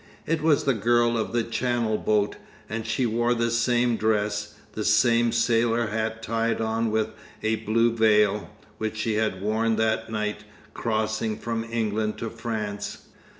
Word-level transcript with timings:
It 0.25 0.41
was 0.41 0.63
the 0.63 0.73
girl 0.73 1.15
of 1.15 1.31
the 1.31 1.43
Channel 1.43 1.99
boat, 1.99 2.35
and 2.67 2.87
she 2.87 3.05
wore 3.05 3.35
the 3.35 3.51
same 3.51 3.97
dress, 3.97 4.55
the 4.73 4.83
same 4.83 5.31
sailor 5.31 5.89
hat 5.91 6.23
tied 6.23 6.59
on 6.59 6.89
with 6.89 7.09
a 7.43 7.57
blue 7.57 7.95
veil, 7.95 8.49
which 8.79 8.97
she 8.97 9.13
had 9.13 9.43
worn 9.43 9.75
that 9.75 10.09
night 10.11 10.43
crossing 10.73 11.37
from 11.37 11.63
England 11.63 12.17
to 12.17 12.31
France. 12.31 13.09